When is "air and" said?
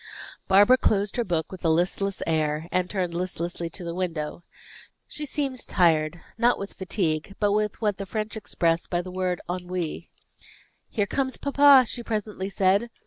2.25-2.89